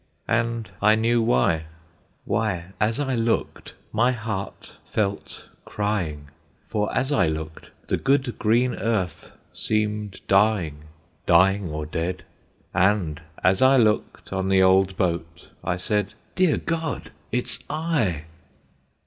And 0.27 0.71
I 0.81 0.95
knew 0.95 1.21
why 1.21 1.65
Why, 2.25 2.71
as 2.79 2.99
I 2.99 3.13
looked, 3.13 3.75
my 3.93 4.11
heart 4.13 4.77
felt 4.89 5.47
crying. 5.63 6.29
For, 6.67 6.91
as 6.91 7.11
I 7.11 7.27
looked, 7.27 7.69
the 7.87 7.97
good 7.97 8.39
green 8.39 8.73
earth 8.73 9.31
seemed 9.53 10.19
dying 10.27 10.85
Dying 11.27 11.69
or 11.69 11.85
dead; 11.85 12.23
And, 12.73 13.21
as 13.43 13.61
I 13.61 13.77
looked 13.77 14.33
on 14.33 14.49
the 14.49 14.63
old 14.63 14.97
boat, 14.97 15.49
I 15.63 15.77
said: 15.77 16.15
"_Dear 16.35 16.65
God, 16.65 17.11
it's 17.31 17.59
I! 17.69 18.23